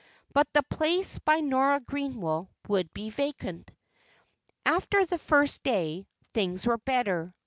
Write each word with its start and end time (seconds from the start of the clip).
But 0.33 0.51
the 0.53 0.63
place 0.63 1.19
by 1.19 1.41
Nora 1.41 1.79
Greenwell 1.79 2.49
would 2.67 2.91
be 2.91 3.11
vacant. 3.11 3.69
After 4.65 5.05
the 5.05 5.19
first 5.19 5.61
day, 5.61 6.07
things 6.33 6.65
were 6.65 6.79
better. 6.79 7.35